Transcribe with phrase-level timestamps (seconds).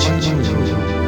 [0.00, 0.99] 轻轻柔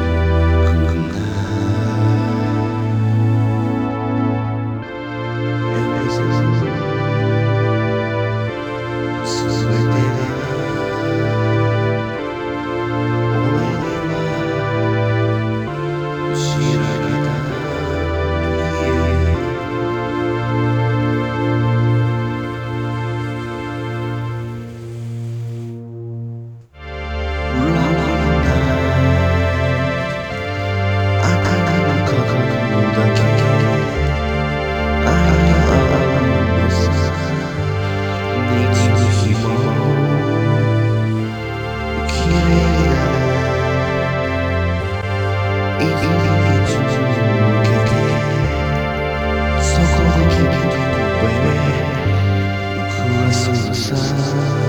[53.95, 54.62] sun.